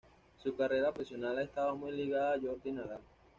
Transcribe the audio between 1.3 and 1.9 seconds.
ha estado